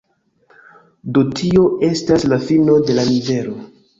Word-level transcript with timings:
Do 1.17 1.23
tio 1.41 1.67
estas 1.89 2.27
la 2.33 2.41
fino 2.47 2.81
de 2.91 2.99
la 3.01 3.07
nivelo. 3.13 3.55